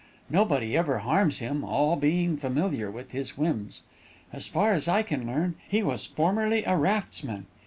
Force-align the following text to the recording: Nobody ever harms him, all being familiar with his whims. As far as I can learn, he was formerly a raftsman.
Nobody 0.31 0.75
ever 0.75 0.97
harms 1.05 1.37
him, 1.37 1.63
all 1.63 1.95
being 1.95 2.35
familiar 2.35 2.89
with 2.89 3.11
his 3.11 3.37
whims. 3.37 3.83
As 4.33 4.47
far 4.47 4.73
as 4.73 4.87
I 4.87 5.03
can 5.03 5.27
learn, 5.27 5.53
he 5.69 5.83
was 5.83 6.07
formerly 6.07 6.63
a 6.63 6.75
raftsman. 6.75 7.45